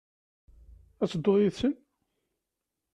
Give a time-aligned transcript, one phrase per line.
[1.01, 1.73] Ad tedduḍ yid-sen?